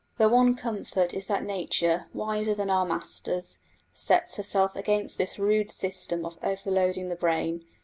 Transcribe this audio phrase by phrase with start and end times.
[0.17, 3.59] The one comfort is that nature, wiser than our masters,
[3.93, 7.63] sets herself against this rude system of overloading the brain.